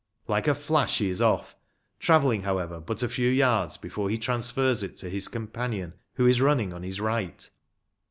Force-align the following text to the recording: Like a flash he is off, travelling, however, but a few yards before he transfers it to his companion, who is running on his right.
Like 0.27 0.47
a 0.47 0.55
flash 0.55 0.97
he 0.97 1.09
is 1.11 1.21
off, 1.21 1.55
travelling, 1.99 2.41
however, 2.41 2.79
but 2.79 3.03
a 3.03 3.07
few 3.07 3.29
yards 3.29 3.77
before 3.77 4.09
he 4.09 4.17
transfers 4.17 4.81
it 4.81 4.97
to 4.97 5.11
his 5.11 5.27
companion, 5.27 5.93
who 6.15 6.25
is 6.25 6.41
running 6.41 6.73
on 6.73 6.81
his 6.81 6.99
right. 6.99 7.47